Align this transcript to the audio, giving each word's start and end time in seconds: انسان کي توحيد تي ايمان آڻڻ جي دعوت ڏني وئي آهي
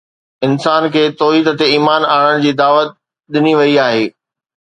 انسان 0.47 0.83
کي 0.93 1.03
توحيد 1.19 1.49
تي 1.59 1.67
ايمان 1.75 2.07
آڻڻ 2.15 2.41
جي 2.45 2.55
دعوت 2.63 2.89
ڏني 3.37 3.53
وئي 3.61 3.77
آهي 3.85 4.05